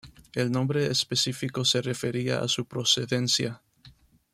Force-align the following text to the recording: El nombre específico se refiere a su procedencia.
El 0.33 0.51
nombre 0.51 0.87
específico 0.87 1.63
se 1.63 1.79
refiere 1.79 2.31
a 2.31 2.47
su 2.47 2.65
procedencia. 2.65 3.61